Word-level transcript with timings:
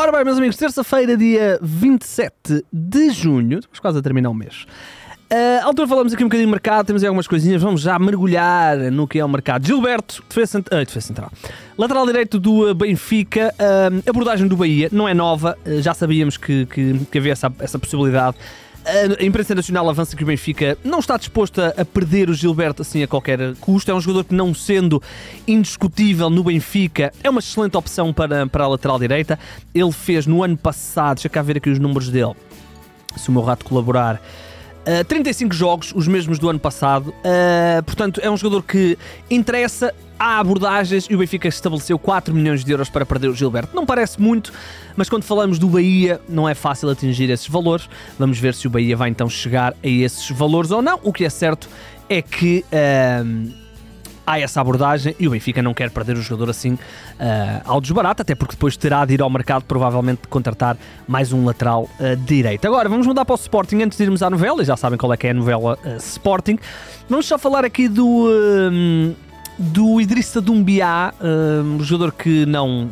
Ora 0.00 0.12
bem, 0.12 0.24
meus 0.24 0.38
amigos, 0.38 0.56
terça-feira, 0.56 1.14
dia 1.14 1.58
27 1.60 2.64
de 2.72 3.10
junho, 3.10 3.58
estamos 3.58 3.78
quase 3.80 3.98
a 3.98 4.02
terminar 4.02 4.30
o 4.30 4.34
mês. 4.34 4.64
Uh, 5.30 5.60
à 5.60 5.64
altura 5.66 5.86
falamos 5.86 6.14
aqui 6.14 6.24
um 6.24 6.26
bocadinho 6.26 6.46
de 6.46 6.50
mercado, 6.50 6.86
temos 6.86 7.02
aí 7.02 7.06
algumas 7.06 7.28
coisinhas, 7.28 7.60
vamos 7.60 7.82
já 7.82 7.98
mergulhar 7.98 8.78
no 8.90 9.06
que 9.06 9.18
é 9.18 9.24
o 9.24 9.28
mercado. 9.28 9.66
Gilberto, 9.66 10.24
defesa, 10.26 10.52
cent... 10.52 10.68
uh, 10.68 10.76
defesa 10.86 11.02
central. 11.02 11.30
Lateral 11.76 12.06
direito 12.06 12.40
do 12.40 12.74
Benfica, 12.74 13.54
uh, 13.60 14.08
abordagem 14.08 14.48
do 14.48 14.56
Bahia, 14.56 14.88
não 14.90 15.06
é 15.06 15.12
nova, 15.12 15.54
uh, 15.66 15.82
já 15.82 15.92
sabíamos 15.92 16.38
que, 16.38 16.64
que, 16.64 16.98
que 17.12 17.18
havia 17.18 17.32
essa, 17.32 17.52
essa 17.58 17.78
possibilidade. 17.78 18.38
A 18.84 19.22
imprensa 19.22 19.54
nacional 19.54 19.88
avança 19.90 20.16
que 20.16 20.22
o 20.22 20.26
Benfica 20.26 20.76
não 20.82 21.00
está 21.00 21.18
disposto 21.18 21.60
a 21.60 21.84
perder 21.84 22.30
o 22.30 22.34
Gilberto 22.34 22.80
assim 22.80 23.02
a 23.02 23.06
qualquer 23.06 23.54
custo. 23.56 23.90
É 23.90 23.94
um 23.94 24.00
jogador 24.00 24.24
que, 24.24 24.34
não 24.34 24.54
sendo 24.54 25.02
indiscutível 25.46 26.30
no 26.30 26.42
Benfica, 26.42 27.12
é 27.22 27.28
uma 27.28 27.40
excelente 27.40 27.76
opção 27.76 28.12
para, 28.12 28.46
para 28.46 28.64
a 28.64 28.68
lateral 28.68 28.98
direita. 28.98 29.38
Ele 29.74 29.92
fez 29.92 30.26
no 30.26 30.42
ano 30.42 30.56
passado, 30.56 31.16
deixa 31.16 31.28
cá 31.28 31.42
ver 31.42 31.58
aqui 31.58 31.68
os 31.68 31.78
números 31.78 32.08
dele, 32.08 32.34
se 33.16 33.28
o 33.28 33.32
meu 33.32 33.42
rato 33.42 33.64
colaborar. 33.66 34.20
Uh, 34.80 35.04
35 35.04 35.54
jogos, 35.54 35.92
os 35.94 36.08
mesmos 36.08 36.38
do 36.38 36.48
ano 36.48 36.58
passado. 36.58 37.08
Uh, 37.08 37.82
portanto, 37.84 38.20
é 38.22 38.30
um 38.30 38.36
jogador 38.36 38.62
que 38.62 38.96
interessa 39.30 39.94
há 40.18 40.38
abordagens 40.38 41.06
e 41.08 41.14
o 41.14 41.18
Benfica 41.18 41.48
estabeleceu 41.48 41.98
4 41.98 42.34
milhões 42.34 42.64
de 42.64 42.70
euros 42.70 42.88
para 42.88 43.04
perder 43.06 43.28
o 43.28 43.34
Gilberto. 43.34 43.74
Não 43.74 43.86
parece 43.86 44.20
muito, 44.20 44.52
mas 44.96 45.08
quando 45.08 45.22
falamos 45.22 45.58
do 45.58 45.68
Bahia, 45.68 46.20
não 46.28 46.48
é 46.48 46.54
fácil 46.54 46.88
atingir 46.90 47.30
esses 47.30 47.48
valores. 47.48 47.88
Vamos 48.18 48.38
ver 48.38 48.54
se 48.54 48.66
o 48.66 48.70
Bahia 48.70 48.96
vai 48.96 49.10
então 49.10 49.28
chegar 49.28 49.72
a 49.72 49.88
esses 49.88 50.30
valores 50.30 50.70
ou 50.70 50.82
não. 50.82 50.98
O 51.02 51.12
que 51.12 51.24
é 51.24 51.30
certo 51.30 51.68
é 52.08 52.20
que. 52.22 52.64
Uh, 52.72 53.59
há 54.30 54.38
essa 54.38 54.60
abordagem 54.60 55.14
e 55.18 55.26
o 55.26 55.32
Benfica 55.32 55.60
não 55.60 55.74
quer 55.74 55.90
perder 55.90 56.16
o 56.16 56.22
jogador 56.22 56.50
assim 56.50 56.74
uh, 56.74 56.78
ao 57.64 57.80
desbarato, 57.80 58.22
até 58.22 58.34
porque 58.34 58.54
depois 58.54 58.76
terá 58.76 59.04
de 59.04 59.14
ir 59.14 59.22
ao 59.22 59.28
mercado 59.28 59.64
provavelmente 59.64 60.28
contratar 60.28 60.76
mais 61.08 61.32
um 61.32 61.44
lateral 61.44 61.88
uh, 61.98 62.16
direito. 62.16 62.64
Agora 62.64 62.88
vamos 62.88 63.06
mudar 63.06 63.24
para 63.24 63.34
o 63.34 63.36
Sporting 63.36 63.82
antes 63.82 63.98
de 63.98 64.04
irmos 64.04 64.22
à 64.22 64.30
novela, 64.30 64.64
já 64.64 64.76
sabem 64.76 64.96
qual 64.96 65.12
é 65.12 65.16
que 65.16 65.26
é 65.26 65.30
a 65.30 65.34
novela 65.34 65.76
uh, 65.84 65.96
Sporting. 65.96 66.58
Vamos 67.08 67.26
só 67.26 67.38
falar 67.38 67.64
aqui 67.64 67.88
do 67.88 68.28
do 69.58 70.00
Idrissa 70.00 70.40
Dumbiá, 70.40 71.12
um 71.62 71.82
jogador 71.82 72.12
que 72.12 72.46
não, 72.46 72.88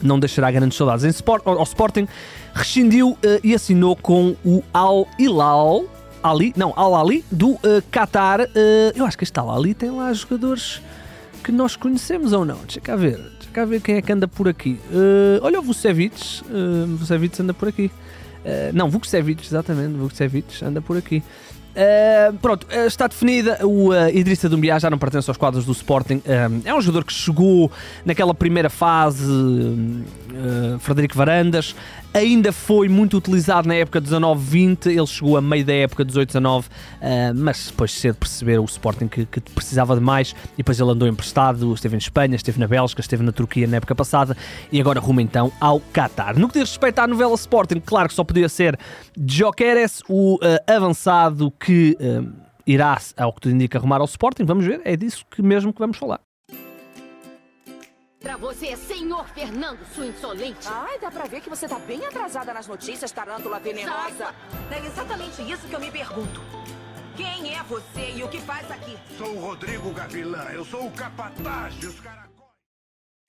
não 0.00 0.18
deixará 0.18 0.50
grandes 0.50 0.78
saudades 0.78 1.04
em 1.04 1.08
sport, 1.08 1.42
ao, 1.44 1.62
Sporting, 1.64 2.08
rescindiu 2.54 3.10
uh, 3.10 3.18
e 3.44 3.54
assinou 3.54 3.94
com 3.94 4.34
o 4.42 4.62
Al 4.72 5.06
Hilal. 5.18 5.84
Ali, 6.22 6.52
não, 6.56 6.72
Al 6.76 6.94
Ali, 6.94 7.24
do 7.30 7.50
uh, 7.50 7.60
Qatar. 7.90 8.40
Uh, 8.40 8.46
eu 8.94 9.04
acho 9.04 9.16
que 9.16 9.24
este 9.24 9.38
Al 9.38 9.50
Ali 9.50 9.74
tem 9.74 9.90
lá 9.90 10.12
jogadores 10.12 10.82
que 11.42 11.52
nós 11.52 11.76
conhecemos 11.76 12.32
ou 12.32 12.44
não. 12.44 12.58
Deixa 12.64 12.80
cá 12.80 12.96
ver, 12.96 13.16
deixa 13.16 13.50
cá 13.52 13.64
ver 13.64 13.80
quem 13.80 13.96
é 13.96 14.02
que 14.02 14.12
anda 14.12 14.26
por 14.26 14.48
aqui. 14.48 14.80
Uh, 14.90 15.38
olha 15.42 15.60
o 15.60 15.62
Vucevic, 15.62 16.42
uh, 16.42 16.96
Vucevic 16.96 17.40
anda 17.40 17.54
por 17.54 17.68
aqui. 17.68 17.86
Uh, 17.86 18.72
não, 18.72 18.90
Vucevic, 18.90 19.44
exatamente, 19.46 19.96
Vucevic 19.96 20.64
anda 20.64 20.80
por 20.80 20.96
aqui. 20.96 21.22
Uh, 21.76 22.32
pronto, 22.38 22.66
uh, 22.66 22.86
está 22.86 23.06
definida. 23.06 23.58
O 23.66 23.90
uh, 23.90 24.08
Idrissa 24.08 24.48
Dumbiá 24.48 24.78
já 24.78 24.88
não 24.88 24.96
pertence 24.96 25.28
aos 25.28 25.36
quadros 25.36 25.66
do 25.66 25.72
Sporting. 25.72 26.22
É 26.64 26.74
um 26.74 26.80
jogador 26.80 27.04
que 27.04 27.12
chegou 27.12 27.70
naquela 28.02 28.32
primeira 28.32 28.70
fase, 28.70 29.22
Frederico 30.80 31.16
Varandas. 31.16 31.74
Ainda 32.12 32.50
foi 32.52 32.88
muito 32.88 33.16
utilizado 33.16 33.68
na 33.68 33.74
época 33.74 34.00
19-20. 34.00 34.86
Ele 34.86 35.06
chegou 35.06 35.36
a 35.36 35.42
meio 35.42 35.64
da 35.64 35.74
época 35.74 36.04
18-19, 36.04 36.64
mas 37.34 37.66
depois 37.66 37.92
cedo 37.92 38.16
perceberam 38.16 38.62
o 38.62 38.66
Sporting 38.66 39.06
que, 39.06 39.26
que, 39.26 39.40
precisava 39.40 39.94
de 39.94 40.00
mais. 40.00 40.34
E 40.54 40.58
depois 40.58 40.80
ele 40.80 40.90
andou 40.90 41.06
emprestado. 41.06 41.74
Esteve 41.74 41.96
em 41.96 41.98
Espanha, 41.98 42.36
esteve 42.36 42.58
na 42.58 42.66
Bélgica, 42.66 43.00
esteve 43.00 43.22
na 43.22 43.32
Turquia 43.32 43.66
na 43.66 43.76
época 43.76 43.94
passada. 43.94 44.36
E 44.72 44.80
agora 44.80 44.98
rumo 44.98 45.20
então 45.20 45.52
ao 45.60 45.80
Qatar. 45.92 46.38
No 46.38 46.48
que 46.48 46.58
diz 46.58 46.70
respeito 46.70 46.98
à 47.00 47.06
novela 47.06 47.34
Sporting, 47.34 47.80
claro 47.84 48.08
que 48.08 48.14
só 48.14 48.24
podia 48.24 48.48
ser 48.48 48.78
Jokeres, 49.16 50.02
o 50.08 50.38
avançado 50.66 51.50
que 51.50 51.96
uh, 52.00 52.32
irá, 52.66 52.98
ao 53.16 53.32
que 53.32 53.40
tudo 53.40 53.54
indica, 53.54 53.78
arrumar 53.78 54.00
ao 54.00 54.06
Sporting. 54.06 54.44
Vamos 54.44 54.64
ver, 54.64 54.80
é 54.84 54.96
disso 54.96 55.24
que 55.30 55.42
mesmo 55.42 55.72
que 55.72 55.78
vamos 55.78 55.96
falar. 55.96 56.25
Pra 58.20 58.36
você, 58.36 58.76
senhor 58.76 59.28
Fernando, 59.28 59.78
sua 59.94 60.06
insolente. 60.06 60.66
Ai, 60.66 60.98
dá 60.98 61.10
pra 61.10 61.24
ver 61.26 61.40
que 61.40 61.50
você 61.50 61.68
tá 61.68 61.78
bem 61.78 62.04
atrasada 62.04 62.52
nas 62.52 62.66
notícias, 62.66 63.12
tarântula 63.12 63.60
venenosa. 63.60 64.34
É 64.70 64.86
exatamente 64.86 65.42
isso 65.42 65.68
que 65.68 65.74
eu 65.74 65.80
me 65.80 65.90
pergunto. 65.90 66.40
Quem 67.16 67.54
é 67.54 67.62
você 67.62 68.12
e 68.14 68.22
o 68.22 68.28
que 68.28 68.40
faz 68.40 68.70
aqui? 68.70 68.96
Sou 69.16 69.36
o 69.36 69.40
Rodrigo 69.40 69.90
Gavilã, 69.92 70.44
eu 70.52 70.64
sou 70.64 70.86
o 70.86 70.90
capataz 70.90 71.74
dos 71.76 72.00
caracóis. 72.00 72.26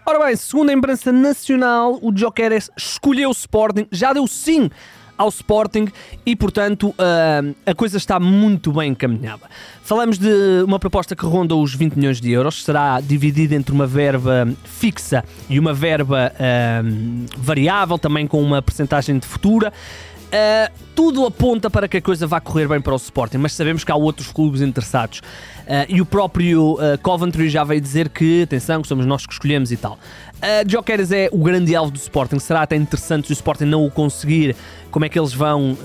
Ora 0.05 0.25
bem, 0.25 0.35
segundo 0.37 0.69
a 0.69 0.73
imprensa 0.73 1.11
nacional, 1.11 1.99
o 2.01 2.15
Jokeres 2.15 2.69
escolheu 2.77 3.29
o 3.29 3.33
Sporting, 3.33 3.87
já 3.91 4.13
deu 4.13 4.25
sim 4.25 4.69
ao 5.17 5.29
Sporting 5.29 5.87
e, 6.25 6.35
portanto, 6.35 6.89
uh, 6.89 7.55
a 7.65 7.73
coisa 7.73 7.97
está 7.97 8.19
muito 8.19 8.71
bem 8.71 8.91
encaminhada. 8.91 9.49
Falamos 9.81 10.17
de 10.17 10.63
uma 10.63 10.79
proposta 10.79 11.15
que 11.15 11.25
ronda 11.25 11.55
os 11.55 11.73
20 11.73 11.95
milhões 11.95 12.21
de 12.21 12.31
euros, 12.31 12.63
será 12.63 12.99
dividida 13.01 13.55
entre 13.55 13.73
uma 13.73 13.87
verba 13.87 14.47
fixa 14.63 15.23
e 15.49 15.59
uma 15.59 15.73
verba 15.73 16.31
uh, 16.33 17.25
variável, 17.37 17.97
também 17.97 18.27
com 18.27 18.41
uma 18.41 18.61
percentagem 18.61 19.17
de 19.17 19.25
futura. 19.25 19.73
Uh, 20.27 20.73
tudo 20.93 21.25
aponta 21.25 21.69
para 21.69 21.87
que 21.87 21.97
a 21.97 22.01
coisa 22.01 22.27
vá 22.27 22.41
correr 22.41 22.67
bem 22.67 22.81
para 22.81 22.91
o 22.91 22.97
Sporting, 22.97 23.37
mas 23.37 23.53
sabemos 23.53 23.83
que 23.83 23.91
há 23.91 23.95
outros 23.95 24.31
clubes 24.31 24.61
interessados. 24.61 25.19
Uh, 25.19 25.85
e 25.87 26.01
o 26.01 26.05
próprio 26.05 26.73
uh, 26.73 26.97
Coventry 27.01 27.49
já 27.49 27.63
veio 27.63 27.79
dizer 27.79 28.09
que, 28.09 28.43
atenção, 28.43 28.81
que 28.81 28.87
somos 28.87 29.05
nós 29.05 29.25
que 29.25 29.31
escolhemos 29.31 29.71
e 29.71 29.77
tal. 29.77 29.93
Uh, 30.37 30.67
Jokeres 30.67 31.11
é 31.11 31.29
o 31.31 31.37
grande 31.37 31.73
alvo 31.75 31.91
do 31.91 31.97
Sporting. 31.97 32.39
Será 32.39 32.63
até 32.63 32.75
interessante 32.75 33.27
se 33.27 33.31
o 33.31 33.35
Sporting 33.35 33.65
não 33.65 33.85
o 33.85 33.91
conseguir, 33.91 34.55
como 34.91 35.05
é 35.05 35.09
que 35.09 35.17
eles 35.17 35.33
vão 35.33 35.77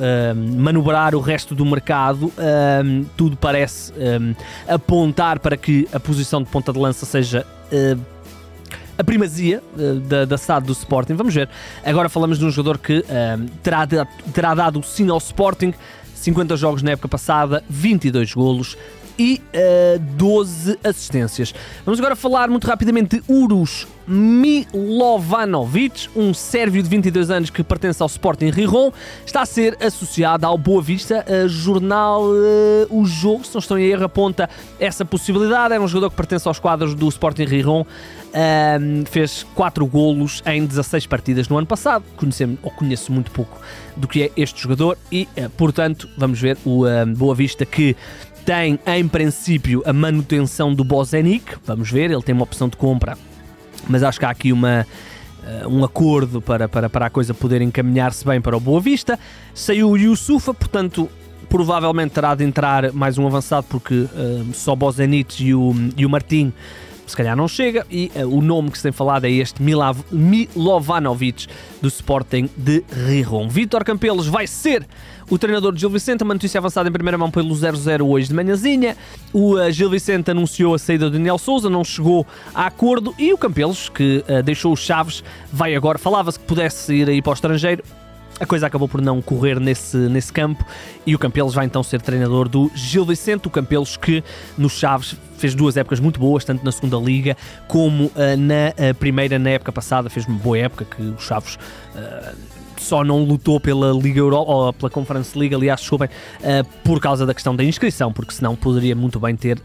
manobrar 0.56 1.14
o 1.14 1.20
resto 1.20 1.54
do 1.54 1.64
mercado. 1.66 2.32
Tudo 3.16 3.36
parece 3.36 3.92
apontar 4.68 5.38
para 5.38 5.56
que 5.56 5.86
a 5.92 6.00
posição 6.00 6.42
de 6.42 6.48
ponta 6.48 6.72
de 6.72 6.78
lança 6.78 7.04
seja 7.04 7.46
a 9.02 9.04
primazia 9.04 9.62
uh, 9.76 10.00
da, 10.00 10.24
da 10.24 10.38
SAD 10.38 10.66
do 10.66 10.72
Sporting. 10.72 11.14
Vamos 11.14 11.34
ver. 11.34 11.48
Agora 11.84 12.08
falamos 12.08 12.38
de 12.38 12.44
um 12.44 12.50
jogador 12.50 12.78
que 12.78 13.00
uh, 13.00 13.50
terá, 13.62 13.86
terá 14.32 14.54
dado 14.54 14.78
o 14.78 14.82
sim 14.82 15.10
ao 15.10 15.18
Sporting. 15.18 15.74
50 16.14 16.56
jogos 16.56 16.82
na 16.82 16.92
época 16.92 17.08
passada, 17.08 17.64
22 17.68 18.32
golos, 18.32 18.78
e 19.18 19.34
uh, 19.34 19.40
eh, 19.52 19.98
12 20.16 20.78
assistências. 20.82 21.54
Vamos 21.84 21.98
agora 21.98 22.16
falar 22.16 22.48
muito 22.48 22.66
rapidamente 22.66 23.20
de 23.20 23.32
Urus 23.32 23.86
Milovanovic, 24.06 26.08
um 26.16 26.32
sérvio 26.34 26.82
de 26.82 26.88
22 26.88 27.30
anos 27.30 27.50
que 27.50 27.62
pertence 27.62 28.02
ao 28.02 28.08
Sporting 28.08 28.50
Riron, 28.50 28.92
está 29.24 29.42
a 29.42 29.46
ser 29.46 29.78
associado 29.82 30.46
ao 30.46 30.58
Boa 30.58 30.82
Vista, 30.82 31.24
a 31.28 31.46
jornal 31.46 32.24
uh, 32.24 32.86
O 32.90 33.06
Jogo, 33.06 33.44
se 33.44 33.54
não 33.54 33.60
estou 33.60 33.78
em 33.78 33.84
erro, 33.84 34.04
aponta 34.04 34.50
essa 34.78 35.04
possibilidade. 35.04 35.74
É 35.74 35.80
um 35.80 35.86
jogador 35.86 36.10
que 36.10 36.16
pertence 36.16 36.48
aos 36.48 36.58
quadros 36.58 36.94
do 36.94 37.08
Sporting 37.08 37.44
Riron. 37.44 37.86
Um, 38.34 39.04
fez 39.04 39.44
4 39.54 39.86
golos 39.86 40.42
em 40.46 40.64
16 40.64 41.06
partidas 41.06 41.48
no 41.48 41.58
ano 41.58 41.66
passado. 41.66 42.02
Conhecemos, 42.16 42.58
ou 42.62 42.70
conheço 42.70 43.12
muito 43.12 43.30
pouco 43.30 43.60
do 43.94 44.08
que 44.08 44.22
é 44.22 44.30
este 44.36 44.60
jogador 44.60 44.96
e, 45.10 45.28
uh, 45.36 45.50
portanto, 45.50 46.08
vamos 46.16 46.40
ver 46.40 46.56
o 46.64 46.86
uh, 46.86 47.06
Boa 47.14 47.34
Vista 47.34 47.66
que 47.66 47.94
tem 48.44 48.78
em 48.86 49.08
princípio 49.08 49.82
a 49.86 49.92
manutenção 49.92 50.74
do 50.74 50.84
Bozenic. 50.84 51.56
Vamos 51.64 51.90
ver, 51.90 52.10
ele 52.10 52.22
tem 52.22 52.34
uma 52.34 52.44
opção 52.44 52.68
de 52.68 52.76
compra, 52.76 53.16
mas 53.88 54.02
acho 54.02 54.18
que 54.18 54.24
há 54.24 54.30
aqui 54.30 54.52
uma. 54.52 54.86
Uh, 55.42 55.68
um 55.68 55.82
acordo 55.84 56.40
para, 56.40 56.68
para, 56.68 56.88
para 56.88 57.06
a 57.06 57.10
coisa 57.10 57.34
poder 57.34 57.60
encaminhar-se 57.62 58.24
bem 58.24 58.40
para 58.40 58.56
o 58.56 58.60
Boa 58.60 58.80
Vista. 58.80 59.18
Saiu 59.52 59.90
o 59.90 59.96
Yusufa, 59.96 60.54
portanto, 60.54 61.10
provavelmente 61.48 62.12
terá 62.12 62.32
de 62.36 62.44
entrar 62.44 62.92
mais 62.92 63.18
um 63.18 63.26
avançado, 63.26 63.66
porque 63.68 63.92
uh, 63.92 64.08
só 64.54 64.76
Bozenic 64.76 65.44
e 65.44 65.52
o, 65.52 65.74
e 65.96 66.06
o 66.06 66.10
Martim 66.10 66.52
se 67.12 67.16
calhar 67.16 67.36
não 67.36 67.46
chega, 67.46 67.86
e 67.90 68.10
uh, 68.16 68.26
o 68.26 68.40
nome 68.40 68.70
que 68.70 68.78
se 68.78 68.84
tem 68.84 68.92
falado 68.92 69.26
é 69.26 69.30
este 69.30 69.62
Milav 69.62 69.98
Milovanovic 70.10 71.46
do 71.82 71.88
Sporting 71.88 72.48
de 72.56 72.82
Riron. 73.06 73.48
Vítor 73.50 73.84
Campelos 73.84 74.26
vai 74.26 74.46
ser 74.46 74.86
o 75.28 75.38
treinador 75.38 75.74
de 75.74 75.80
Gil 75.80 75.90
Vicente, 75.90 76.24
uma 76.24 76.32
notícia 76.32 76.58
avançada 76.58 76.88
em 76.88 76.92
primeira 76.92 77.18
mão 77.18 77.30
pelo 77.30 77.54
00 77.54 78.08
hoje 78.08 78.28
de 78.28 78.34
manhãzinha. 78.34 78.96
O 79.30 79.56
uh, 79.56 79.70
Gil 79.70 79.90
Vicente 79.90 80.30
anunciou 80.30 80.74
a 80.74 80.78
saída 80.78 81.10
de 81.10 81.18
Daniel 81.18 81.36
Souza, 81.36 81.68
não 81.68 81.84
chegou 81.84 82.26
a 82.54 82.64
acordo, 82.64 83.14
e 83.18 83.30
o 83.30 83.36
Campelos, 83.36 83.90
que 83.90 84.24
uh, 84.26 84.42
deixou 84.42 84.72
os 84.72 84.80
Chaves, 84.80 85.22
vai 85.52 85.74
agora. 85.74 85.98
Falava-se 85.98 86.38
que 86.38 86.46
pudesse 86.46 86.94
ir 86.94 87.10
aí 87.10 87.20
para 87.20 87.30
o 87.30 87.34
estrangeiro, 87.34 87.84
a 88.40 88.46
coisa 88.46 88.66
acabou 88.66 88.88
por 88.88 89.00
não 89.00 89.22
correr 89.22 89.60
nesse, 89.60 89.96
nesse 89.96 90.32
campo 90.32 90.64
e 91.06 91.14
o 91.14 91.18
Campelos 91.18 91.54
vai 91.54 91.64
então 91.64 91.82
ser 91.82 92.00
treinador 92.00 92.48
do 92.48 92.70
Gil 92.74 93.04
Vicente, 93.04 93.46
o 93.46 93.50
Campelos 93.50 93.96
que 93.96 94.22
nos 94.58 94.72
Chaves 94.72 95.16
fez 95.38 95.54
duas 95.54 95.76
épocas 95.76 96.00
muito 96.00 96.18
boas, 96.20 96.44
tanto 96.44 96.64
na 96.64 96.72
segunda 96.72 96.96
liga 96.96 97.36
como 97.66 98.06
uh, 98.06 98.12
na 98.38 98.90
uh, 98.90 98.94
primeira, 98.94 99.38
na 99.38 99.50
época 99.50 99.72
passada, 99.72 100.08
fez 100.08 100.26
uma 100.26 100.38
boa 100.38 100.58
época 100.58 100.84
que 100.84 101.02
os 101.02 101.22
Chaves 101.24 101.56
uh, 101.94 102.36
só 102.78 103.04
não 103.04 103.22
lutou 103.22 103.60
pela 103.60 103.92
Liga 103.92 104.18
Europa, 104.18 104.50
ou 104.50 104.72
pela 104.72 104.90
Conference 104.90 105.38
League, 105.38 105.54
aliás, 105.54 105.78
desculpem, 105.78 106.08
por 106.82 107.00
causa 107.00 107.24
da 107.24 107.32
questão 107.32 107.54
da 107.54 107.62
inscrição, 107.62 108.12
porque 108.12 108.34
senão 108.34 108.56
poderia 108.56 108.96
muito 108.96 109.20
bem 109.20 109.36
ter 109.36 109.56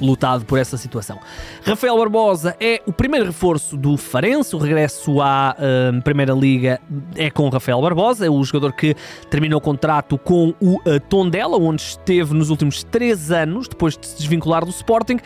lutado 0.00 0.44
por 0.44 0.58
essa 0.58 0.76
situação. 0.76 1.18
Rafael 1.64 1.96
Barbosa 1.96 2.56
é 2.60 2.80
o 2.86 2.92
primeiro 2.92 3.26
reforço 3.26 3.76
do 3.76 3.96
Farense, 3.96 4.54
o 4.54 4.58
regresso 4.58 5.20
à 5.20 5.56
uh, 5.58 6.02
Primeira 6.02 6.32
Liga 6.32 6.80
é 7.16 7.30
com 7.30 7.48
Rafael 7.48 7.80
Barbosa, 7.80 8.26
é 8.26 8.30
o 8.30 8.42
jogador 8.44 8.72
que 8.72 8.94
terminou 9.30 9.58
o 9.58 9.62
contrato 9.62 10.18
com 10.18 10.54
o 10.60 10.76
uh, 10.76 11.00
Tondela, 11.08 11.56
onde 11.56 11.82
esteve 11.82 12.34
nos 12.34 12.50
últimos 12.50 12.82
três 12.84 13.30
anos, 13.30 13.68
depois 13.68 13.96
de 13.96 14.06
se 14.06 14.16
desvincular 14.16 14.64
do 14.64 14.70
Sporting. 14.70 15.18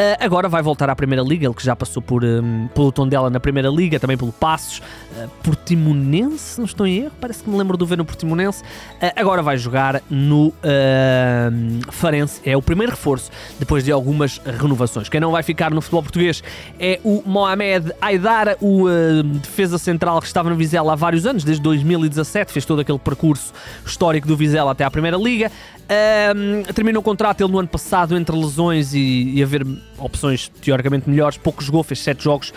Uh, 0.00 0.16
agora 0.18 0.48
vai 0.48 0.62
voltar 0.62 0.88
à 0.88 0.96
Primeira 0.96 1.22
Liga, 1.22 1.46
ele 1.46 1.52
que 1.52 1.62
já 1.62 1.76
passou 1.76 2.00
por, 2.00 2.24
um, 2.24 2.68
pelo 2.68 2.90
Tondela 2.90 3.28
na 3.28 3.38
Primeira 3.38 3.68
Liga, 3.68 4.00
também 4.00 4.16
pelo 4.16 4.32
Passos, 4.32 4.78
uh, 4.78 5.28
Portimonense, 5.42 6.58
não 6.58 6.64
estou 6.64 6.86
em 6.86 7.00
erro, 7.00 7.12
parece 7.20 7.42
que 7.42 7.50
me 7.50 7.58
lembro 7.58 7.76
de 7.76 7.84
ver 7.84 7.98
no 7.98 8.04
Portimonense. 8.06 8.62
Uh, 8.62 9.12
agora 9.14 9.42
vai 9.42 9.58
jogar 9.58 10.00
no 10.08 10.46
uh, 10.46 11.92
Farense, 11.92 12.40
é 12.46 12.56
o 12.56 12.62
primeiro 12.62 12.92
reforço, 12.92 13.30
depois 13.58 13.84
de 13.84 13.92
algumas 13.92 14.38
renovações. 14.38 15.10
Quem 15.10 15.20
não 15.20 15.32
vai 15.32 15.42
ficar 15.42 15.70
no 15.70 15.82
futebol 15.82 16.02
português 16.02 16.42
é 16.78 16.98
o 17.04 17.22
Mohamed 17.26 17.92
Aidara, 18.00 18.56
o 18.58 18.86
defesa 19.42 19.76
central 19.76 20.18
que 20.22 20.26
estava 20.26 20.48
no 20.48 20.56
Vizela 20.56 20.94
há 20.94 20.96
vários 20.96 21.26
anos, 21.26 21.44
desde 21.44 21.62
2017, 21.62 22.52
fez 22.52 22.64
todo 22.64 22.80
aquele 22.80 22.98
percurso 22.98 23.52
histórico 23.84 24.26
do 24.26 24.34
Vizela 24.34 24.72
até 24.72 24.82
à 24.82 24.90
Primeira 24.90 25.18
Liga. 25.18 25.52
Terminou 26.74 27.00
o 27.00 27.04
contrato 27.04 27.42
ele 27.42 27.50
no 27.50 27.58
ano 27.58 27.68
passado 27.68 28.16
entre 28.16 28.36
lesões 28.36 28.94
e, 28.94 29.32
e 29.34 29.42
haver 29.42 29.66
opções 29.98 30.48
teoricamente 30.60 31.08
melhores, 31.08 31.36
pouco 31.36 31.62
jogou, 31.62 31.82
fez 31.82 32.00
7 32.00 32.22
jogos, 32.22 32.52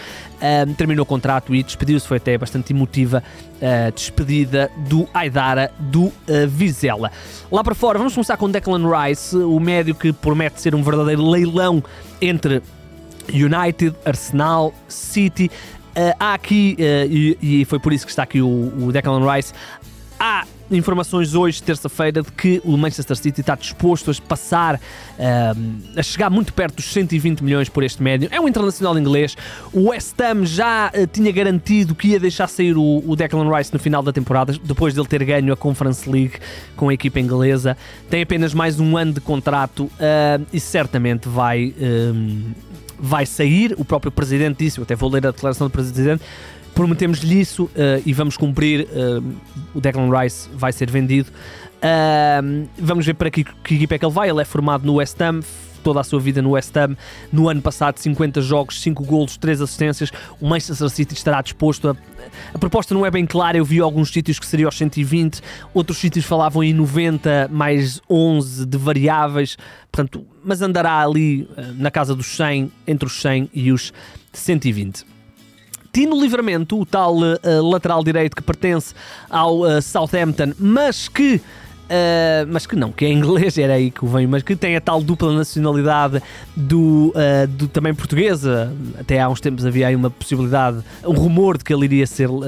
um, 0.67 0.73
terminou 0.73 1.03
o 1.03 1.05
contrato 1.05 1.55
e 1.55 1.63
despediu-se, 1.63 2.07
foi 2.07 2.17
até 2.17 2.37
bastante 2.37 2.73
emotiva 2.73 3.23
a 3.61 3.89
uh, 3.89 3.91
despedida 3.91 4.69
do 4.89 5.07
Aidara 5.13 5.71
do 5.79 6.05
uh, 6.05 6.13
Vizela. 6.47 7.11
Lá 7.51 7.63
para 7.63 7.73
fora, 7.73 7.97
vamos 7.97 8.13
começar 8.13 8.37
com 8.37 8.49
Declan 8.49 8.83
Rice, 8.89 9.35
o 9.35 9.59
médio 9.59 9.95
que 9.95 10.11
promete 10.13 10.61
ser 10.61 10.75
um 10.75 10.83
verdadeiro 10.83 11.27
leilão 11.27 11.83
entre 12.21 12.61
United, 13.29 13.95
Arsenal, 14.05 14.73
City. 14.87 15.49
Uh, 15.95 16.13
há 16.19 16.33
aqui, 16.33 16.75
uh, 16.79 17.11
e, 17.11 17.61
e, 17.61 17.65
foi 17.65 17.79
por 17.79 17.93
isso 17.93 18.05
que 18.05 18.11
está 18.11 18.23
aqui 18.23 18.41
o, 18.41 18.73
o 18.85 18.91
Declan 18.91 19.31
Rice, 19.31 19.53
há 20.19 20.45
informações 20.71 21.35
hoje, 21.35 21.61
terça-feira, 21.61 22.21
de 22.21 22.31
que 22.31 22.61
o 22.63 22.77
Manchester 22.77 23.15
City 23.15 23.41
está 23.41 23.55
disposto 23.55 24.11
a 24.11 24.13
passar, 24.27 24.75
uh, 24.75 25.99
a 25.99 26.03
chegar 26.03 26.29
muito 26.29 26.53
perto 26.53 26.75
dos 26.75 26.85
120 26.85 27.43
milhões 27.43 27.69
por 27.69 27.83
este 27.83 28.01
médio. 28.01 28.29
É 28.31 28.39
um 28.39 28.47
internacional 28.47 28.97
inglês. 28.97 29.35
O 29.71 29.89
West 29.89 30.19
Ham 30.21 30.45
já 30.45 30.89
uh, 30.89 31.07
tinha 31.07 31.31
garantido 31.31 31.93
que 31.93 32.09
ia 32.09 32.19
deixar 32.19 32.47
sair 32.47 32.77
o, 32.77 33.03
o, 33.05 33.15
Declan 33.15 33.55
Rice 33.55 33.73
no 33.73 33.79
final 33.79 34.01
da 34.01 34.11
temporada, 34.11 34.53
depois 34.63 34.93
de 34.93 34.99
ele 34.99 35.07
ter 35.07 35.23
ganho 35.23 35.53
a 35.53 35.57
Conference 35.57 36.09
League 36.09 36.33
com 36.75 36.89
a 36.89 36.93
equipa 36.93 37.19
inglesa. 37.19 37.77
Tem 38.09 38.21
apenas 38.21 38.53
mais 38.53 38.79
um 38.79 38.97
ano 38.97 39.13
de 39.13 39.21
contrato 39.21 39.83
uh, 39.83 40.45
e 40.51 40.59
certamente 40.59 41.27
vai. 41.27 41.73
vai 42.99 43.25
sair, 43.25 43.75
o 43.77 43.83
próprio 43.83 44.11
presidente 44.11 44.63
disse, 44.63 44.79
eu 44.79 44.83
até 44.83 44.95
vou 44.95 45.09
ler 45.09 45.27
a 45.27 45.31
declaração 45.31 45.67
do 45.67 45.71
presidente, 45.71 46.23
prometemos-lhe 46.73 47.39
isso 47.39 47.65
uh, 47.65 48.01
e 48.05 48.13
vamos 48.13 48.37
cumprir. 48.37 48.87
Uh, 48.91 49.35
o 49.73 49.81
Declan 49.81 50.09
Rice 50.09 50.49
vai 50.53 50.71
ser 50.71 50.89
vendido. 50.89 51.29
Uh, 51.83 52.67
vamos 52.77 53.05
ver 53.05 53.13
para 53.13 53.29
que, 53.29 53.43
que 53.43 53.75
equipa 53.75 53.95
é 53.95 53.99
que 53.99 54.05
ele 54.05 54.13
vai. 54.13 54.29
Ele 54.29 54.41
é 54.41 54.45
formado 54.45 54.85
no 54.85 54.95
West 54.95 55.19
Ham, 55.21 55.41
toda 55.83 55.99
a 55.99 56.03
sua 56.03 56.19
vida 56.19 56.41
no 56.41 56.51
West 56.51 56.75
Ham. 56.75 56.95
No 57.31 57.49
ano 57.49 57.61
passado, 57.61 57.97
50 57.97 58.41
jogos, 58.41 58.81
5 58.81 59.03
golos, 59.03 59.37
3 59.37 59.61
assistências. 59.61 60.11
O 60.39 60.47
Manchester 60.47 60.89
City 60.89 61.13
estará 61.13 61.41
disposto 61.41 61.89
a. 61.89 61.95
A 62.53 62.57
proposta 62.57 62.93
não 62.93 63.05
é 63.05 63.11
bem 63.11 63.25
clara, 63.25 63.57
eu 63.57 63.65
vi 63.65 63.81
alguns 63.81 64.09
sítios 64.09 64.39
que 64.39 64.45
seriam 64.45 64.69
aos 64.69 64.77
120, 64.77 65.41
outros 65.73 65.97
sítios 65.97 66.23
falavam 66.23 66.63
em 66.63 66.73
90 66.73 67.49
mais 67.51 68.01
11 68.09 68.65
de 68.65 68.77
variáveis, 68.77 69.57
portanto, 69.91 70.25
mas 70.41 70.61
andará 70.61 71.03
ali 71.03 71.45
na 71.75 71.91
casa 71.91 72.15
dos 72.15 72.27
100, 72.27 72.71
entre 72.87 73.05
os 73.05 73.21
100 73.21 73.49
e 73.53 73.73
os 73.73 73.91
120. 74.31 75.12
Tino 75.93 76.19
Livramento, 76.19 76.79
o 76.79 76.85
tal 76.85 77.15
uh, 77.17 77.69
lateral 77.69 78.03
direito 78.03 78.35
que 78.35 78.41
pertence 78.41 78.95
ao 79.29 79.59
uh, 79.59 79.81
Southampton, 79.81 80.53
mas 80.59 81.07
que 81.07 81.39
Uh, 81.83 82.47
mas 82.47 82.65
que 82.65 82.77
não, 82.77 82.91
que 82.91 83.05
é 83.05 83.11
inglês, 83.11 83.57
era 83.59 83.73
aí 83.73 83.91
que 83.91 84.03
vem, 84.05 84.25
mas 84.25 84.41
que 84.41 84.55
tem 84.55 84.75
a 84.75 84.81
tal 84.81 85.03
dupla 85.03 85.33
nacionalidade 85.33 86.23
do, 86.55 87.13
uh, 87.13 87.45
do 87.47 87.67
também 87.67 87.93
portuguesa. 87.93 88.73
Até 88.97 89.19
há 89.19 89.29
uns 89.29 89.41
tempos 89.41 89.65
havia 89.65 89.87
aí 89.87 89.95
uma 89.95 90.09
possibilidade, 90.09 90.79
um 91.05 91.13
rumor 91.13 91.57
de 91.57 91.63
que 91.63 91.73
ele 91.73 91.85
iria 91.85 92.07
ser. 92.07 92.29
Uh, 92.29 92.43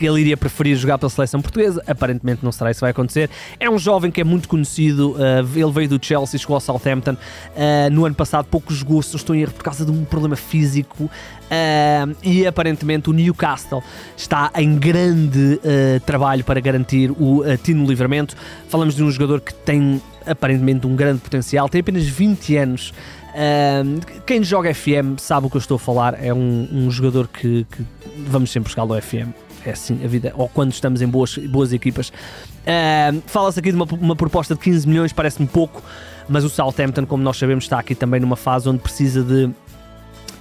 que 0.00 0.06
ele 0.06 0.22
iria 0.22 0.36
preferir 0.36 0.78
jogar 0.78 0.96
pela 0.96 1.10
seleção 1.10 1.42
portuguesa. 1.42 1.84
Aparentemente 1.86 2.42
não 2.42 2.50
será 2.50 2.70
isso 2.70 2.78
que 2.78 2.84
vai 2.84 2.90
acontecer. 2.90 3.28
É 3.60 3.68
um 3.68 3.78
jovem 3.78 4.10
que 4.10 4.18
é 4.18 4.24
muito 4.24 4.48
conhecido. 4.48 5.12
Uh, 5.12 5.58
ele 5.58 5.70
veio 5.70 5.90
do 5.90 6.00
Chelsea, 6.02 6.40
chegou 6.40 6.54
ao 6.54 6.60
Southampton. 6.60 7.12
Uh, 7.12 7.90
no 7.92 8.06
ano 8.06 8.14
passado 8.14 8.46
pouco 8.46 8.72
jogou, 8.72 9.02
se 9.02 9.10
não 9.10 9.16
estou 9.18 9.36
em 9.36 9.42
erro, 9.42 9.52
por 9.52 9.62
causa 9.62 9.84
de 9.84 9.90
um 9.90 10.02
problema 10.06 10.36
físico. 10.36 11.04
Uh, 11.04 12.16
e 12.22 12.46
aparentemente 12.46 13.10
o 13.10 13.12
Newcastle 13.12 13.82
está 14.16 14.50
em 14.56 14.78
grande 14.78 15.60
trabalho 16.06 16.44
para 16.44 16.60
garantir 16.60 17.10
o 17.10 17.42
Tino 17.62 17.86
Livramento. 17.86 18.34
Falamos 18.68 18.94
de 18.94 19.02
um 19.02 19.10
jogador 19.10 19.42
que 19.42 19.52
tem 19.52 20.00
aparentemente 20.26 20.86
um 20.86 20.96
grande 20.96 21.20
potencial, 21.20 21.68
tem 21.68 21.82
apenas 21.82 22.06
20 22.06 22.56
anos. 22.56 22.94
Uh, 23.30 24.22
quem 24.24 24.42
joga 24.42 24.72
FM 24.72 25.18
sabe 25.18 25.46
o 25.46 25.50
que 25.50 25.56
eu 25.56 25.60
estou 25.60 25.76
a 25.76 25.78
falar. 25.78 26.24
É 26.24 26.32
um, 26.32 26.68
um 26.72 26.90
jogador 26.90 27.28
que, 27.28 27.66
que 27.70 27.84
vamos 28.26 28.50
sempre 28.50 28.68
buscar 28.68 28.82
ao 28.82 29.02
FM 29.02 29.49
é 29.64 29.70
assim 29.70 30.00
a 30.04 30.08
vida, 30.08 30.32
ou 30.36 30.48
quando 30.48 30.72
estamos 30.72 31.02
em 31.02 31.06
boas, 31.06 31.36
boas 31.36 31.72
equipas. 31.72 32.08
Uh, 32.08 33.20
Fala-se 33.26 33.58
aqui 33.58 33.70
de 33.70 33.76
uma, 33.76 33.86
uma 34.00 34.16
proposta 34.16 34.54
de 34.54 34.60
15 34.60 34.88
milhões, 34.88 35.12
parece-me 35.12 35.46
pouco, 35.46 35.82
mas 36.28 36.44
o 36.44 36.48
Southampton, 36.48 37.04
como 37.06 37.22
nós 37.22 37.36
sabemos, 37.36 37.64
está 37.64 37.78
aqui 37.78 37.94
também 37.94 38.20
numa 38.20 38.36
fase 38.36 38.68
onde 38.68 38.78
precisa 38.78 39.22
de. 39.22 39.50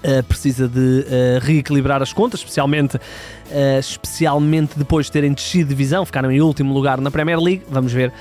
Uh, 0.02 0.24
precisa 0.24 0.66
de 0.66 0.80
uh, 0.80 1.40
reequilibrar 1.42 2.02
as 2.02 2.14
contas, 2.14 2.40
especialmente, 2.40 2.96
uh, 2.96 3.80
especialmente 3.80 4.80
depois 4.80 5.08
de 5.08 5.12
terem 5.12 5.34
descido 5.34 5.66
de 5.66 5.70
divisão, 5.72 6.06
ficaram 6.06 6.32
em 6.32 6.40
último 6.40 6.74
lugar 6.74 7.02
na 7.02 7.12
Premier 7.12 7.38
League. 7.38 7.64
Vamos 7.70 7.92
ver. 7.92 8.14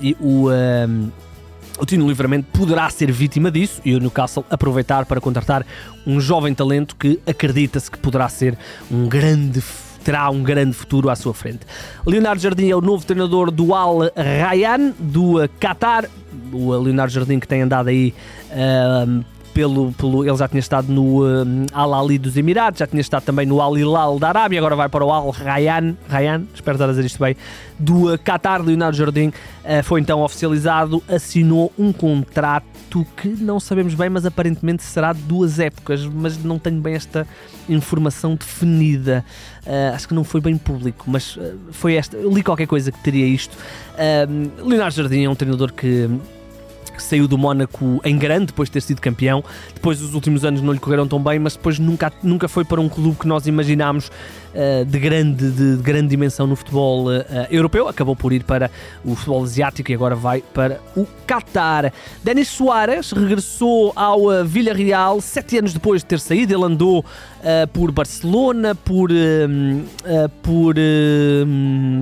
e 0.00 0.16
o. 0.18 0.48
O 1.80 1.86
Tino 1.86 2.08
Livramento 2.08 2.48
poderá 2.52 2.90
ser 2.90 3.12
vítima 3.12 3.52
disso 3.52 3.80
e 3.84 3.94
o 3.94 4.00
Newcastle 4.00 4.44
aproveitar 4.50 5.06
para 5.06 5.20
contratar 5.20 5.64
um 6.04 6.20
jovem 6.20 6.52
talento 6.52 6.96
que 6.96 7.20
acredita-se 7.24 7.88
que 7.88 7.98
poderá 7.98 8.28
ser 8.28 8.58
um 8.90 9.06
grande 9.06 9.62
terá 10.04 10.28
um 10.30 10.42
grande 10.42 10.72
futuro 10.72 11.10
à 11.10 11.16
sua 11.16 11.34
frente. 11.34 11.60
Leonardo 12.06 12.40
Jardim 12.40 12.70
é 12.70 12.76
o 12.76 12.80
novo 12.80 13.04
treinador 13.04 13.50
do 13.50 13.74
Al 13.74 14.10
Rayyan, 14.16 14.92
do 14.98 15.48
Qatar. 15.60 16.08
O 16.52 16.76
Leonardo 16.76 17.12
Jardim 17.12 17.38
que 17.38 17.48
tem 17.48 17.62
andado 17.62 17.88
aí 17.88 18.14
uh, 18.50 19.24
pelo, 19.58 19.90
pelo, 19.94 20.24
ele 20.24 20.36
já 20.36 20.46
tinha 20.46 20.60
estado 20.60 20.92
no 20.92 21.26
um, 21.26 21.66
Al 21.72 21.92
Ali 21.92 22.16
dos 22.16 22.36
Emirados, 22.36 22.78
já 22.78 22.86
tinha 22.86 23.00
estado 23.00 23.24
também 23.24 23.44
no 23.44 23.60
Al 23.60 23.76
Hilal 23.76 24.16
da 24.16 24.28
Arábia, 24.28 24.60
agora 24.60 24.76
vai 24.76 24.88
para 24.88 25.04
o 25.04 25.10
Al 25.10 25.30
Rayyan, 25.30 25.96
Rayyan 26.08 26.44
espero 26.54 26.76
estar 26.76 26.84
a 26.84 26.90
dizer 26.90 27.04
isto 27.04 27.18
bem, 27.18 27.34
do 27.76 28.14
uh, 28.14 28.18
Qatar. 28.18 28.62
Leonardo 28.62 28.96
Jardim 28.96 29.30
uh, 29.30 29.82
foi 29.82 30.00
então 30.00 30.20
oficializado, 30.20 31.02
assinou 31.08 31.72
um 31.76 31.92
contrato 31.92 33.04
que 33.16 33.26
não 33.26 33.58
sabemos 33.58 33.94
bem, 33.94 34.08
mas 34.08 34.24
aparentemente 34.24 34.84
será 34.84 35.12
de 35.12 35.22
duas 35.22 35.58
épocas, 35.58 36.06
mas 36.06 36.40
não 36.40 36.56
tenho 36.56 36.80
bem 36.80 36.94
esta 36.94 37.26
informação 37.68 38.36
definida. 38.36 39.24
Uh, 39.66 39.92
acho 39.92 40.06
que 40.06 40.14
não 40.14 40.22
foi 40.22 40.40
bem 40.40 40.56
público, 40.56 41.04
mas 41.08 41.36
foi 41.72 41.96
esta. 41.96 42.16
Eu 42.16 42.32
li 42.32 42.44
qualquer 42.44 42.68
coisa 42.68 42.92
que 42.92 42.98
teria 43.00 43.26
isto. 43.26 43.56
Leonardo 44.64 44.94
Jardim 44.94 45.24
é 45.24 45.28
um 45.28 45.34
treinador 45.34 45.72
que 45.72 46.08
que 46.98 47.02
saiu 47.04 47.26
do 47.28 47.38
Mónaco 47.38 48.00
em 48.04 48.18
grande 48.18 48.46
depois 48.46 48.68
de 48.68 48.74
ter 48.74 48.82
sido 48.82 49.00
campeão. 49.00 49.42
Depois 49.72 50.02
os 50.02 50.14
últimos 50.14 50.44
anos 50.44 50.60
não 50.60 50.72
lhe 50.72 50.78
correram 50.78 51.06
tão 51.06 51.22
bem, 51.22 51.38
mas 51.38 51.54
depois 51.54 51.78
nunca, 51.78 52.12
nunca 52.22 52.48
foi 52.48 52.64
para 52.64 52.80
um 52.80 52.88
clube 52.88 53.16
que 53.20 53.26
nós 53.26 53.46
imaginámos 53.46 54.08
uh, 54.08 54.84
de, 54.84 54.98
grande, 54.98 55.50
de, 55.50 55.76
de, 55.76 55.82
grande 55.82 56.08
dimensão 56.08 56.46
no 56.46 56.56
futebol 56.56 57.06
uh, 57.06 57.24
europeu. 57.50 57.88
Acabou 57.88 58.16
por 58.16 58.32
ir 58.32 58.42
para 58.42 58.70
o 59.04 59.14
futebol 59.14 59.44
asiático 59.44 59.90
e 59.90 59.94
agora 59.94 60.14
vai 60.14 60.42
para 60.42 60.80
o 60.96 61.06
Qatar. 61.26 61.92
Denis 62.22 62.48
Soares 62.48 63.12
regressou 63.12 63.92
ao 63.94 64.24
uh, 64.24 64.44
Villarreal 64.44 65.20
sete 65.20 65.58
anos 65.58 65.72
depois 65.72 66.02
de 66.02 66.06
ter 66.06 66.20
saído. 66.20 66.52
Ele 66.52 66.64
andou 66.64 67.04
por 67.72 67.92
Barcelona, 67.92 68.74
por, 68.74 69.10
por 70.42 70.74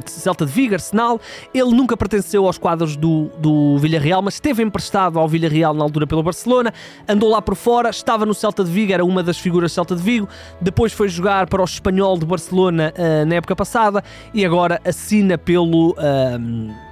Celta 0.07 0.47
de 0.47 0.53
Vigo, 0.53 0.73
Arsenal. 0.73 1.21
Ele 1.53 1.73
nunca 1.73 1.95
pertenceu 1.95 2.47
aos 2.47 2.57
quadros 2.57 2.97
do, 2.97 3.29
do 3.39 3.77
Villarreal, 3.79 4.23
mas 4.23 4.35
esteve 4.35 4.63
emprestado 4.63 4.86
emprestado 4.87 5.19
ao 5.19 5.29
Villarreal 5.29 5.75
na 5.75 5.83
altura 5.83 6.07
pelo 6.07 6.23
Barcelona, 6.23 6.73
andou 7.09 7.29
lá 7.29 7.43
por 7.43 7.57
fora, 7.57 7.91
estava 7.91 8.25
no 8.25 8.33
Celta 8.33 8.63
de 8.63 8.71
Vigo, 8.71 8.93
era 8.93 9.05
uma 9.05 9.23
das 9.23 9.37
figuras 9.37 9.73
Celta 9.73 9.97
de 9.97 10.03
Vigo, 10.03 10.29
depois 10.61 10.93
foi 10.93 11.09
jogar 11.09 11.49
para 11.49 11.61
o 11.61 11.65
Espanhol 11.65 12.17
de 12.17 12.25
Barcelona 12.25 12.95
uh, 12.97 13.27
na 13.27 13.35
época 13.35 13.57
passada 13.57 14.03
e 14.33 14.45
agora 14.45 14.81
assina 14.85 15.37
pelo. 15.37 15.91
Uh, 15.93 16.87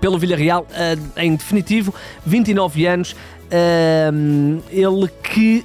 pelo 0.00 0.16
Villarreal, 0.16 0.62
uh, 0.62 1.20
em 1.20 1.34
definitivo, 1.34 1.92
29 2.24 2.86
anos, 2.86 3.16
ele 4.70 5.08
que 5.24 5.64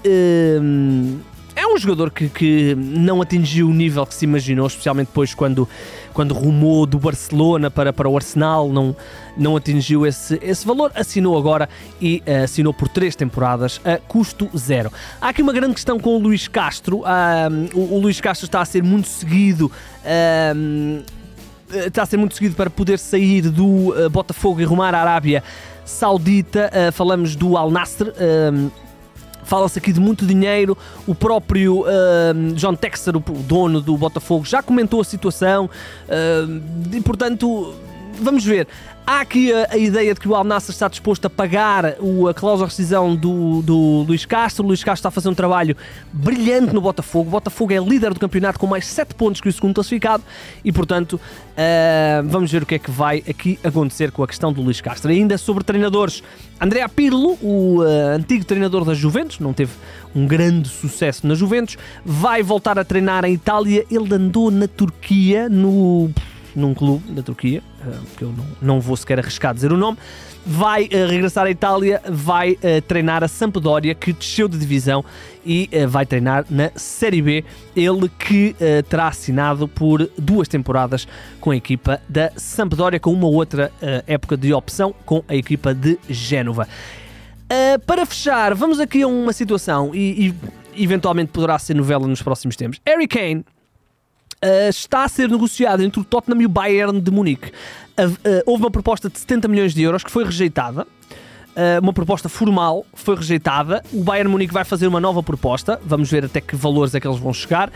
um 1.74 1.78
jogador 1.78 2.12
que, 2.12 2.30
que 2.30 2.76
não 2.76 3.22
atingiu 3.22 3.68
o 3.68 3.74
nível 3.74 4.06
que 4.06 4.14
se 4.14 4.26
imaginou, 4.26 4.68
especialmente 4.68 5.08
depois 5.08 5.34
quando, 5.34 5.68
quando 6.14 6.34
rumou 6.34 6.86
do 6.86 7.00
Barcelona 7.00 7.72
para, 7.72 7.92
para 7.92 8.08
o 8.08 8.16
Arsenal, 8.16 8.70
não, 8.70 8.96
não 9.38 9.56
atingiu 9.56 10.06
esse, 10.06 10.40
esse 10.42 10.66
valor. 10.66 10.92
Assinou 10.96 11.38
agora 11.38 11.68
e 12.02 12.22
uh, 12.28 12.44
assinou 12.44 12.74
por 12.74 12.88
três 12.88 13.16
temporadas 13.16 13.82
a 13.84 13.98
custo 13.98 14.50
zero. 14.58 14.92
Há 15.20 15.30
aqui 15.30 15.42
uma 15.42 15.54
grande 15.54 15.74
questão 15.74 16.00
com 16.00 16.16
o 16.16 16.20
Luís 16.20 16.48
Castro. 16.48 17.00
Uh, 17.00 17.70
o, 17.74 17.96
o 17.96 18.00
Luís 18.00 18.22
Castro 18.22 18.46
está 18.46 18.62
a 18.62 18.66
ser 18.66 18.84
muito 18.84 19.08
seguido. 19.08 19.72
Uh, 20.04 21.04
está 21.88 22.04
a 22.04 22.06
ser 22.06 22.18
muito 22.18 22.36
seguido 22.36 22.56
para 22.56 22.70
poder 22.70 23.00
sair 23.00 23.50
do 23.50 23.66
uh, 23.66 24.10
Botafogo 24.10 24.62
e 24.62 24.64
rumar 24.64 24.94
à 24.94 25.02
Arábia 25.02 25.44
Saudita. 25.86 26.70
Uh, 26.72 26.92
falamos 26.92 27.36
do 27.36 27.58
Al 27.58 27.72
Nasser. 27.72 28.14
Uh, 29.44 29.46
Fala-se 29.46 29.80
aqui 29.80 29.92
de 29.92 30.00
muito 30.00 30.26
dinheiro. 30.26 30.78
O 31.06 31.14
próprio 31.14 31.86
John 32.56 32.76
Texer, 32.76 33.16
o 33.16 33.20
dono 33.20 33.82
do 33.82 33.96
Botafogo, 33.98 34.46
já 34.46 34.62
comentou 34.64 35.02
a 35.02 35.04
situação 35.04 35.70
e, 36.92 37.02
portanto, 37.02 37.74
vamos 38.20 38.44
ver. 38.46 38.68
Há 39.06 39.20
aqui 39.20 39.52
a, 39.52 39.68
a, 39.72 39.78
ideia 39.78 40.14
de 40.14 40.20
que 40.20 40.30
o 40.30 40.34
Al 40.34 40.46
Nassr 40.46 40.72
está 40.72 40.88
disposto 40.88 41.26
a 41.26 41.30
pagar 41.30 41.98
o, 42.00 42.30
a 42.30 42.34
cláusula 42.34 42.68
de 42.68 42.72
rescisão 42.72 43.14
do, 43.14 43.62
do 43.62 44.06
Luís 44.08 44.26
Castro. 44.26 44.64
O 44.64 44.68
Luís 44.68 44.82
Castro 44.82 45.00
está 45.00 45.10
a 45.10 45.12
fazer 45.12 45.28
um 45.28 45.34
trabalho 45.34 45.76
brilhante 46.12 46.74
no 46.74 46.80
Botafogo. 46.80 47.28
O 47.28 47.32
Botafogo 47.32 47.74
é 47.74 47.80
líder 47.80 48.14
do 48.14 48.20
campeonato 48.20 48.58
com 48.58 48.66
mais 48.66 48.86
7 48.86 49.14
pontos 49.16 49.42
que 49.42 49.50
o 49.50 49.52
segundo 49.52 49.74
classificado 49.74 50.24
e, 50.64 50.72
portanto, 50.72 51.14
uh, 51.14 52.24
vamos 52.26 52.50
ver 52.50 52.64
o 52.64 52.66
que 52.66 52.76
é 52.76 52.80
que 52.80 52.90
vai 52.90 53.22
aqui 53.30 53.60
acontecer 53.62 54.10
com 54.10 54.24
a 54.24 54.28
questão 54.28 54.54
do 54.54 54.62
Luís 54.62 54.80
Castro. 54.80 55.12
Ainda 55.12 55.38
sobre 55.38 55.66
treinadores, 55.66 56.24
André 56.62 56.88
Pirlo, 56.88 57.38
o 57.42 57.82
uh, 57.82 58.16
antigo 58.16 58.46
treinador 58.46 58.86
da 58.86 58.94
Juventus, 58.94 59.40
não 59.40 59.52
teve 59.52 59.74
um 60.16 60.26
grande 60.26 60.70
sucesso 60.70 61.28
na 61.28 61.36
Juventus, 61.36 61.78
vai 62.06 62.42
voltar 62.42 62.80
a 62.80 62.86
treinar 62.86 63.26
em 63.26 63.34
Itália. 63.34 63.86
Ele 63.92 64.16
andou 64.16 64.50
na 64.50 64.68
Turquia 64.68 65.50
no 65.50 66.10
num 66.56 66.74
clube 66.74 67.12
da 67.12 67.22
Turquia, 67.22 67.62
eh, 67.86 67.92
que 68.18 68.24
eu 68.24 68.30
não, 68.32 68.46
não 68.62 68.82
vou 68.82 68.96
sequer 68.96 69.20
arriscar 69.20 69.54
dizer 69.54 69.72
o 69.72 69.78
nome, 69.78 69.98
vai 70.46 70.86
uh, 70.86 71.08
regressar 71.10 71.46
à 71.46 71.50
Itália, 71.50 72.02
vai 72.10 72.54
uh, 72.54 72.82
treinar 72.88 73.24
a 73.24 73.28
Sampdoria, 73.28 73.96
que 73.96 74.14
desceu 74.14 74.48
de 74.48 74.58
divisão 74.58 75.04
e 75.46 75.70
vai 75.90 76.06
treinar 76.06 76.46
na 76.50 76.72
Série 76.76 77.22
B. 77.22 77.44
Ele 77.76 78.10
que 78.18 78.56
terá 78.88 79.10
assinado 79.10 79.68
por 79.68 80.10
duas 80.18 80.48
temporadas 80.48 81.06
com 81.42 81.52
a 81.52 81.56
equipa 81.58 82.00
da 82.08 82.32
Sampdoria, 82.38 82.98
com 82.98 83.12
uma 83.12 83.28
outra 83.28 83.70
época 84.08 84.38
de 84.38 84.54
opção 84.54 84.96
com 85.06 85.22
a 85.28 85.36
equipa 85.36 85.74
de 85.74 86.00
Génova. 86.10 86.66
para 87.86 88.06
fechar, 88.06 88.56
vamos 88.56 88.80
aqui 88.80 89.02
a 89.02 89.08
uma 89.08 89.34
situação 89.34 89.94
e, 89.94 90.34
e 90.78 90.82
eventualmente 90.82 91.34
poderá 91.34 91.60
ser 91.60 91.74
novela 91.74 92.08
nos 92.08 92.22
próximos 92.22 92.56
tempos. 92.56 92.80
Harry 92.86 93.06
Kane 93.06 93.44
uh, 94.44 94.70
está 94.70 95.04
a 95.04 95.08
ser 95.08 95.30
negociado 95.30 95.82
entre 95.82 96.00
o 96.02 96.04
Tottenham 96.04 96.42
e 96.42 96.46
o 96.46 96.50
Bayern 96.50 97.00
de 97.00 97.10
Munique. 97.10 97.50
Uh, 97.98 98.10
uh, 98.10 98.44
houve 98.46 98.64
uma 98.64 98.72
proposta 98.72 99.10
de 99.10 99.18
70 99.18 99.48
milhões 99.48 99.74
de 99.74 99.82
euros 99.82 100.04
que 100.04 100.12
foi 100.12 100.26
rejeitada. 100.26 100.86
uma 101.82 101.94
proposta 101.94 102.28
formal 102.28 102.86
foi 102.94 103.16
rejeitada. 103.16 103.84
O 103.94 104.04
Bayern 104.04 104.30
Munique 104.30 104.54
vai 104.54 104.66
fazer 104.66 104.88
uma 104.88 105.00
nova 105.00 105.24
proposta. 105.24 105.80
Vamos 105.86 106.12
ver 106.12 106.26
até 106.26 106.42
que 106.42 106.56
valores 106.56 106.94
é 106.94 107.00
que 107.00 107.08
eles 107.08 107.20
vão 107.20 107.34
chegar. 107.34 107.72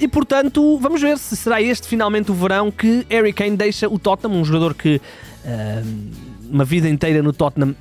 e 0.00 0.08
portanto, 0.08 0.78
vamos 0.78 1.00
ver 1.00 1.16
se 1.18 1.36
será 1.36 1.62
este 1.62 1.86
finalmente 1.86 2.32
o 2.32 2.34
verão 2.34 2.70
que 2.70 3.06
Harry 3.08 3.32
Kane 3.32 3.56
deixa 3.56 3.88
o 3.88 3.98
Tottenham, 3.98 4.40
um 4.40 4.44
jogador 4.44 4.74
que 4.74 5.00
uma 6.50 6.64
vida 6.64 6.88
inteira 6.88 7.22
no 7.22 7.32
Tottenham. 7.32 7.76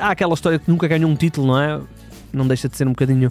Há 0.00 0.12
aquela 0.12 0.32
história 0.32 0.58
que 0.58 0.70
nunca 0.70 0.88
ganhou 0.88 1.10
um 1.10 1.16
título, 1.16 1.48
não 1.48 1.60
é? 1.60 1.80
Não 2.32 2.48
deixa 2.48 2.66
de 2.66 2.78
ser 2.78 2.86
um 2.86 2.92
bocadinho 2.92 3.28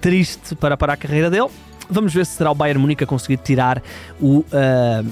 triste 0.00 0.56
para, 0.56 0.76
para 0.76 0.94
a 0.94 0.96
carreira 0.96 1.30
dele. 1.30 1.50
Vamos 1.92 2.14
ver 2.14 2.26
se 2.26 2.36
será 2.36 2.50
o 2.50 2.54
Bayern 2.54 2.80
Munique 2.80 3.04
a 3.04 3.06
conseguir 3.06 3.36
tirar 3.36 3.82
o 4.20 4.38
uh, 4.38 4.44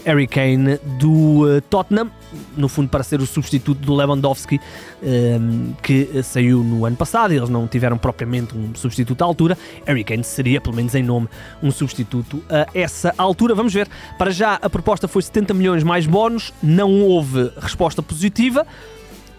Harry 0.04 0.26
Kane 0.26 0.78
do 0.98 1.44
uh, 1.44 1.60
Tottenham, 1.62 2.10
no 2.56 2.68
fundo 2.68 2.88
para 2.88 3.02
ser 3.02 3.20
o 3.20 3.26
substituto 3.26 3.78
do 3.80 3.94
Lewandowski, 3.94 4.56
uh, 4.56 5.74
que 5.82 6.22
saiu 6.22 6.64
no 6.64 6.86
ano 6.86 6.96
passado. 6.96 7.32
Eles 7.32 7.48
não 7.48 7.66
tiveram 7.66 7.98
propriamente 7.98 8.56
um 8.56 8.74
substituto 8.74 9.22
à 9.22 9.24
altura. 9.26 9.56
Harry 9.86 10.04
Kane 10.04 10.24
seria, 10.24 10.60
pelo 10.60 10.74
menos 10.74 10.94
em 10.94 11.02
nome, 11.02 11.28
um 11.62 11.70
substituto 11.70 12.42
a 12.48 12.66
essa 12.74 13.14
altura. 13.18 13.54
Vamos 13.54 13.72
ver. 13.72 13.88
Para 14.18 14.30
já, 14.30 14.54
a 14.54 14.70
proposta 14.70 15.06
foi 15.06 15.22
70 15.22 15.52
milhões 15.54 15.84
mais 15.84 16.06
bónus, 16.06 16.52
não 16.62 17.02
houve 17.02 17.52
resposta 17.60 18.02
positiva 18.02 18.66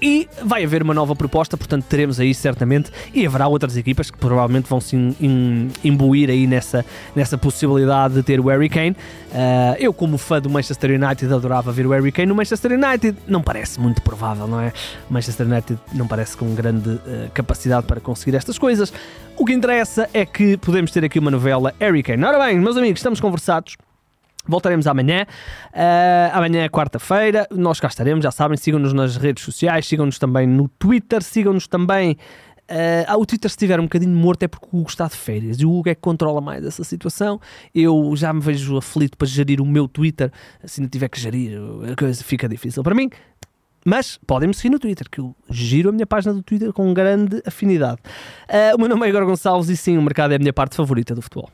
e 0.02 0.28
vai 0.44 0.64
haver 0.64 0.82
uma 0.82 0.94
nova 0.94 1.16
proposta, 1.16 1.56
portanto 1.56 1.86
teremos 1.86 2.20
aí 2.20 2.34
certamente 2.34 2.92
e 3.14 3.26
haverá 3.26 3.48
outras 3.48 3.78
equipas 3.78 4.10
que 4.10 4.18
provavelmente 4.18 4.68
vão 4.68 4.82
se 4.82 4.96
imbuir 5.84 6.30
aí 6.30 6.48
nessa, 6.48 6.84
nessa 7.16 7.38
possibilidade 7.38 8.16
de 8.16 8.24
ter 8.24 8.40
o 8.40 8.48
Harry 8.48 8.70
Kane. 8.70 8.92
Uh, 8.92 9.76
eu 9.80 9.94
como 9.94 10.18
fã 10.18 10.42
do 10.42 10.50
Manchester 10.50 10.92
United 11.02 11.32
adorava 11.32 11.72
ver 11.72 11.86
o 11.86 11.92
Harry 11.92 12.12
Kane 12.12 12.28
no 12.28 12.36
Manchester 12.36 12.72
United, 12.72 13.18
não 13.28 13.42
parece 13.42 13.80
muito 13.80 14.02
provável, 14.02 14.48
não 14.48 14.60
é? 14.60 14.74
Manchester 15.10 15.46
United 15.46 15.80
não 15.94 16.08
parece 16.08 16.36
com 16.36 16.54
grande 16.56 16.90
uh, 16.90 17.30
capacidade 17.34 17.86
para 17.86 18.00
conseguir 18.00 18.36
estas 18.36 18.58
coisas. 18.58 18.92
O 19.38 19.46
que 19.46 19.54
interessa 19.54 20.10
é 20.14 20.26
que 20.26 20.58
podemos 20.58 20.92
ter 20.92 21.06
aqui 21.06 21.20
uma 21.20 21.32
novela 21.32 21.74
Harry 21.80 22.04
Kane. 22.04 22.24
Ora 22.24 22.40
bem, 22.46 22.60
meus 22.60 22.78
amigos, 22.78 23.00
estamos 23.00 23.20
conversados. 23.20 23.76
Voltaremos 24.48 24.88
amanhã. 24.88 25.26
Uh, 25.68 26.36
amanhã 26.36 26.64
é 26.64 26.70
quarta-feira. 26.70 27.48
Nós 27.52 27.80
cá 27.80 27.88
estaremos, 27.88 28.24
já 28.24 28.32
sabem. 28.32 28.58
Sigam-nos 28.58 28.94
nas 28.94 29.16
redes 29.16 29.44
sociais, 29.44 29.88
sigam-nos 29.88 30.18
também 30.18 30.48
no 30.48 30.68
Twitter, 30.68 31.22
sigam-nos 31.22 31.68
também. 31.68 32.18
Uh, 32.72 33.20
o 33.20 33.26
Twitter, 33.26 33.50
se 33.50 33.56
estiver 33.56 33.80
um 33.80 33.84
bocadinho 33.84 34.16
morto, 34.16 34.44
é 34.44 34.48
porque 34.48 34.66
o 34.72 34.80
Hugo 34.80 34.90
está 34.90 35.06
de 35.06 35.16
férias 35.16 35.60
e 35.60 35.66
o 35.66 35.72
Hugo 35.72 35.90
é 35.90 35.96
que 35.96 36.02
controla 36.02 36.40
mais 36.40 36.66
essa 36.66 36.84
situação. 36.84 37.40
Eu 37.76 38.14
já 38.16 38.32
me 38.32 38.40
vejo 38.40 38.78
aflito 38.78 39.18
para 39.18 39.28
gerir 39.28 39.60
o 39.60 39.66
meu 39.66 39.88
Twitter. 39.88 40.32
Se 40.64 40.80
não 40.80 40.88
tiver 40.88 41.10
que 41.10 41.20
gerir, 41.20 41.60
a 41.92 41.96
coisa 41.96 42.24
fica 42.24 42.48
difícil 42.48 42.82
para 42.82 42.96
mim. 42.96 43.10
Mas 43.86 44.20
podem-me 44.26 44.54
seguir 44.54 44.70
no 44.70 44.80
Twitter, 44.80 45.10
que 45.10 45.20
eu 45.20 45.36
giro 45.50 45.90
a 45.90 45.92
minha 45.92 46.06
página 46.06 46.34
do 46.34 46.44
Twitter 46.44 46.72
com 46.72 46.94
grande 46.94 47.42
afinidade. 47.46 48.00
Uh, 48.48 48.76
o 48.76 48.80
meu 48.80 48.88
nome 48.88 49.06
é 49.06 49.10
Igor 49.10 49.26
Gonçalves 49.26 49.70
e 49.70 49.76
sim, 49.76 49.98
o 49.98 50.02
mercado 50.02 50.32
é 50.32 50.36
a 50.36 50.40
minha 50.40 50.54
parte 50.54 50.76
favorita 50.76 51.14
do 51.14 51.22
futebol. 51.22 51.50